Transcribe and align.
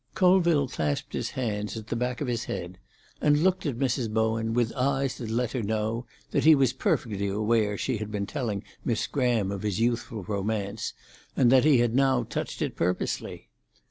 Colville 0.15 0.67
clasped 0.67 1.13
his 1.13 1.29
hands 1.37 1.77
at 1.77 1.85
the 1.89 1.95
back 1.95 2.21
of 2.21 2.27
his 2.27 2.45
head 2.45 2.79
and 3.21 3.43
looked 3.43 3.67
at 3.67 3.77
Mrs. 3.77 4.09
Bowen 4.11 4.51
with 4.55 4.73
eyes 4.73 5.15
that 5.19 5.29
let 5.29 5.51
her 5.51 5.61
know 5.61 6.07
that 6.31 6.43
he 6.43 6.55
was 6.55 6.73
perfectly 6.73 7.27
aware 7.27 7.77
she 7.77 7.97
had 7.97 8.09
been 8.09 8.25
telling 8.25 8.63
Miss 8.83 9.05
Graham 9.05 9.51
of 9.51 9.61
his 9.61 9.79
youthful 9.79 10.23
romance, 10.23 10.93
and 11.37 11.51
that 11.51 11.65
he 11.65 11.77
had 11.77 11.93
now 11.93 12.23
touched 12.23 12.63
it 12.63 12.75
purposely. 12.75 13.51